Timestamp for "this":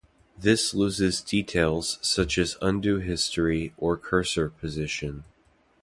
0.35-0.73